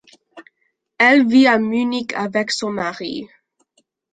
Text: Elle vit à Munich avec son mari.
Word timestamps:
Elle 0.97 1.27
vit 1.27 1.45
à 1.45 1.59
Munich 1.59 2.11
avec 2.13 2.49
son 2.49 2.71
mari. 2.71 3.27